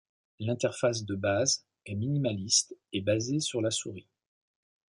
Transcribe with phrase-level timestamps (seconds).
[0.39, 4.09] L'interface de base est minimaliste et basée sur la souris.